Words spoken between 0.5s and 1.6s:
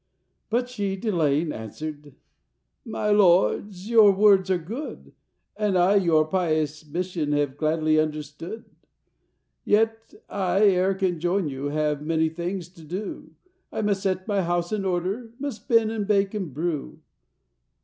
she, delaying,